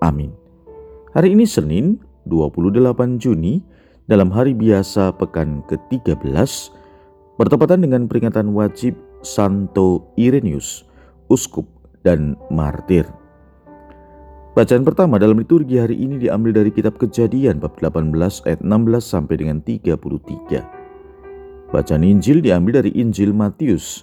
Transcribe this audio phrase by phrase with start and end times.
[0.00, 0.32] Amin.
[1.12, 3.60] Hari ini Senin 28 Juni
[4.08, 6.24] dalam hari biasa pekan ke-13
[7.36, 10.88] bertepatan dengan peringatan wajib Santo Irenaeus,
[11.28, 11.68] uskup
[12.04, 13.04] dan martir.
[14.56, 18.10] Bacaan pertama dalam liturgi hari ini diambil dari kitab Kejadian bab 18
[18.50, 18.66] ayat 16
[18.98, 21.70] sampai dengan 33.
[21.70, 24.02] Bacaan Injil diambil dari Injil Matius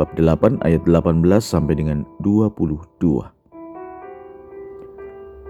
[0.00, 3.41] bab 8 ayat 18 sampai dengan 22.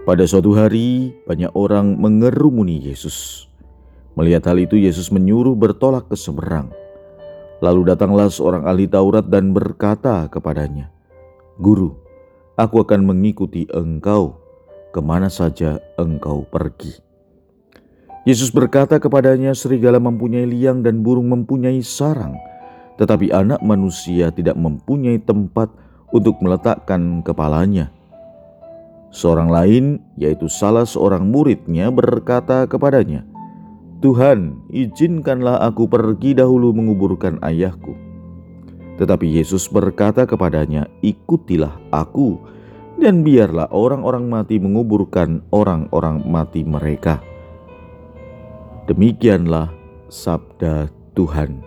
[0.03, 3.47] Pada suatu hari, banyak orang mengerumuni Yesus.
[4.19, 6.75] Melihat hal itu, Yesus menyuruh bertolak ke seberang.
[7.63, 10.91] Lalu datanglah seorang ahli Taurat dan berkata kepadanya,
[11.55, 11.95] "Guru,
[12.59, 14.43] aku akan mengikuti engkau
[14.91, 16.99] ke mana saja engkau pergi."
[18.27, 22.35] Yesus berkata kepadanya, "Serigala mempunyai liang dan burung mempunyai sarang,
[22.99, 25.71] tetapi Anak Manusia tidak mempunyai tempat
[26.11, 28.02] untuk meletakkan kepalanya."
[29.13, 33.21] Seorang lain, yaitu salah seorang muridnya, berkata kepadanya,
[34.01, 37.93] "Tuhan, izinkanlah aku pergi dahulu menguburkan ayahku."
[38.97, 42.41] Tetapi Yesus berkata kepadanya, "Ikutilah aku,
[42.97, 47.21] dan biarlah orang-orang mati menguburkan orang-orang mati mereka."
[48.89, 49.69] Demikianlah
[50.09, 51.61] sabda Tuhan.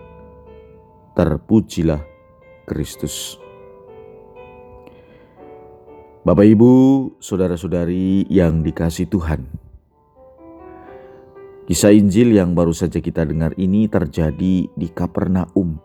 [1.15, 2.03] Terpujilah
[2.67, 3.46] Kristus.
[6.27, 9.47] Bapak, ibu, saudara-saudari yang dikasih Tuhan,
[11.71, 15.79] kisah Injil yang baru saja kita dengar ini terjadi di Kapernaum,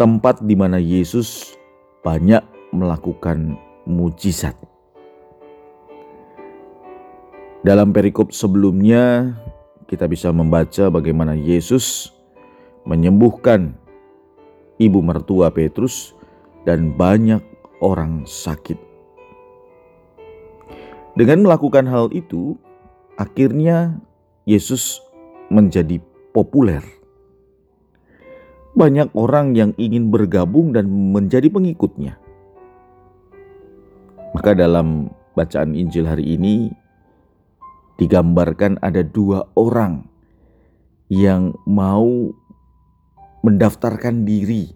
[0.00, 1.52] tempat di mana Yesus
[2.00, 2.40] banyak
[2.72, 4.56] melakukan mujizat.
[7.60, 9.36] Dalam perikop sebelumnya,
[9.84, 12.08] kita bisa membaca bagaimana Yesus
[12.88, 13.76] menyembuhkan
[14.80, 16.16] ibu mertua Petrus
[16.64, 17.44] dan banyak
[17.84, 18.85] orang sakit.
[21.16, 22.60] Dengan melakukan hal itu,
[23.16, 23.96] akhirnya
[24.44, 25.00] Yesus
[25.48, 25.96] menjadi
[26.36, 26.84] populer.
[28.76, 32.20] Banyak orang yang ingin bergabung dan menjadi pengikutnya.
[34.36, 36.68] Maka dalam bacaan Injil hari ini
[37.96, 40.04] digambarkan ada dua orang
[41.08, 42.28] yang mau
[43.40, 44.68] mendaftarkan diri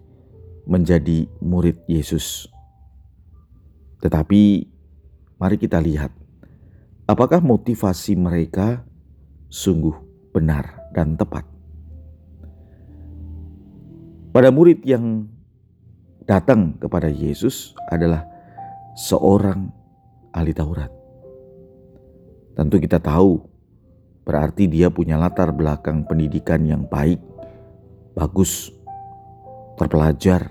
[0.65, 2.49] menjadi murid Yesus.
[4.01, 4.65] Tetapi
[5.37, 6.20] mari kita lihat
[7.09, 8.85] Apakah motivasi mereka
[9.49, 9.93] sungguh
[10.31, 11.43] benar dan tepat?
[14.31, 15.27] Pada murid yang
[16.23, 18.23] datang kepada Yesus adalah
[18.95, 19.67] seorang
[20.31, 20.87] ahli Taurat.
[22.55, 23.43] Tentu kita tahu
[24.23, 27.19] berarti dia punya latar belakang pendidikan yang baik,
[28.15, 28.71] bagus,
[29.75, 30.47] terpelajar,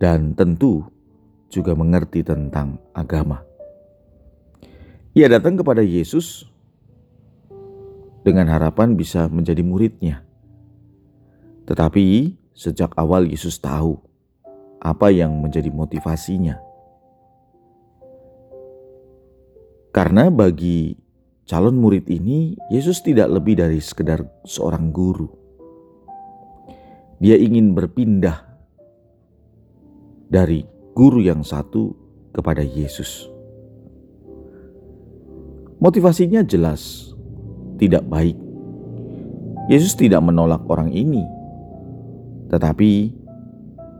[0.00, 0.82] dan tentu
[1.46, 3.53] juga mengerti tentang agama.
[5.14, 6.42] Ia datang kepada Yesus
[8.26, 10.26] dengan harapan bisa menjadi muridnya.
[11.70, 13.94] Tetapi sejak awal Yesus tahu
[14.82, 16.58] apa yang menjadi motivasinya.
[19.94, 20.98] Karena bagi
[21.46, 25.30] calon murid ini, Yesus tidak lebih dari sekedar seorang guru.
[27.22, 28.42] Dia ingin berpindah
[30.26, 31.94] dari guru yang satu
[32.34, 33.33] kepada Yesus.
[35.84, 37.12] Motivasinya jelas,
[37.76, 38.40] tidak baik.
[39.68, 41.20] Yesus tidak menolak orang ini,
[42.48, 43.12] tetapi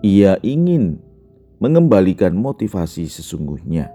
[0.00, 0.96] ia ingin
[1.60, 3.92] mengembalikan motivasi sesungguhnya.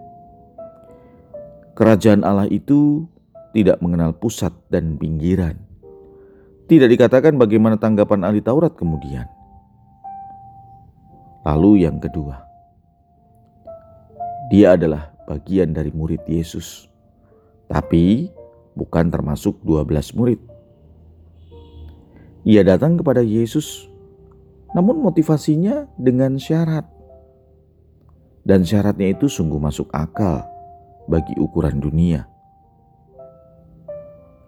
[1.74, 3.10] Kerajaan Allah itu
[3.58, 5.58] tidak mengenal pusat dan pinggiran.
[6.70, 9.26] Tidak dikatakan bagaimana tanggapan ahli Taurat kemudian.
[11.42, 12.38] Lalu yang kedua,
[14.54, 16.89] dia adalah bagian dari murid Yesus
[17.70, 18.34] tapi
[18.74, 20.42] bukan termasuk 12 murid.
[22.50, 23.86] Ia datang kepada Yesus,
[24.74, 26.90] namun motivasinya dengan syarat.
[28.42, 30.42] Dan syaratnya itu sungguh masuk akal
[31.06, 32.26] bagi ukuran dunia.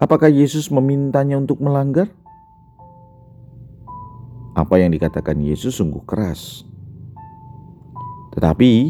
[0.01, 2.09] Apakah Yesus memintanya untuk melanggar?
[4.57, 6.65] Apa yang dikatakan Yesus sungguh keras.
[8.33, 8.89] Tetapi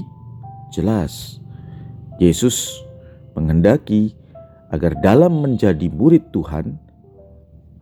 [0.72, 1.44] jelas
[2.16, 2.80] Yesus
[3.36, 4.16] menghendaki
[4.72, 6.80] agar dalam menjadi murid Tuhan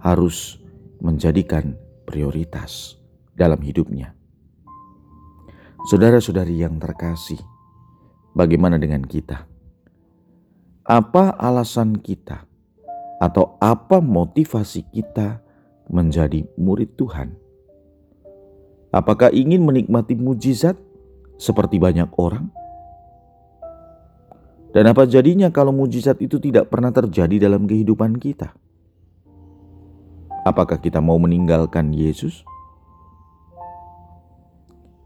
[0.01, 0.57] harus
[1.00, 1.77] menjadikan
[2.09, 2.97] prioritas
[3.38, 4.18] dalam hidupnya.
[5.88, 7.39] Saudara-saudari yang terkasih,
[8.33, 9.45] bagaimana dengan kita?
[10.83, 12.50] Apa alasan kita
[13.21, 15.39] atau apa motivasi kita
[15.88, 17.38] menjadi murid Tuhan?
[18.89, 20.74] Apakah ingin menikmati mujizat
[21.38, 22.50] seperti banyak orang?
[24.69, 28.54] Dan apa jadinya kalau mujizat itu tidak pernah terjadi dalam kehidupan kita?
[30.45, 32.45] Apakah kita mau meninggalkan Yesus?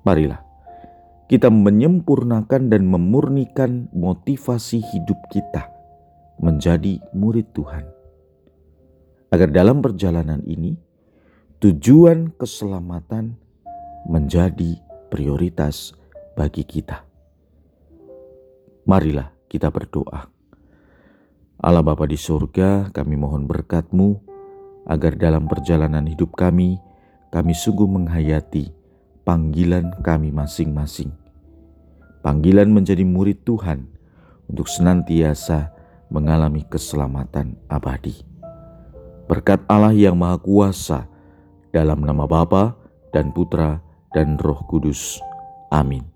[0.04, 0.44] Marilah
[1.34, 5.66] kita menyempurnakan dan memurnikan motivasi hidup kita
[6.38, 7.90] menjadi murid Tuhan.
[9.34, 10.78] Agar dalam perjalanan ini,
[11.58, 13.34] tujuan keselamatan
[14.06, 14.78] menjadi
[15.10, 15.98] prioritas
[16.38, 17.02] bagi kita.
[18.86, 20.26] Marilah kita berdoa.
[21.62, 24.18] Allah Bapa di surga, kami mohon berkat-Mu
[24.90, 26.82] agar dalam perjalanan hidup kami,
[27.30, 28.74] kami sungguh menghayati
[29.22, 31.14] panggilan kami masing-masing
[32.24, 33.86] panggilan menjadi murid Tuhan
[34.48, 35.76] untuk senantiasa
[36.08, 38.24] mengalami keselamatan abadi.
[39.28, 41.06] Berkat Allah yang Maha Kuasa,
[41.76, 42.80] dalam nama Bapa
[43.12, 43.84] dan Putra
[44.16, 45.20] dan Roh Kudus.
[45.70, 46.13] Amin.